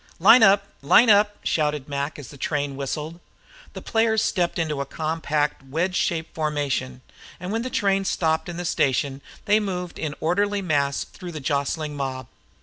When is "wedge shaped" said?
5.63-6.33